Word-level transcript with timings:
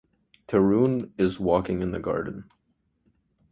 Tarun 0.47 1.11
is 1.19 1.39
walking 1.39 1.81
in 1.83 1.91
the 1.91 1.99
garden. 1.99 2.45